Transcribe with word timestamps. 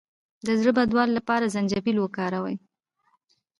د 0.45 0.47
زړه 0.59 0.71
بدوالي 0.77 1.13
لپاره 1.19 1.51
زنجبیل 1.55 1.97
وکاروئ 1.99 2.55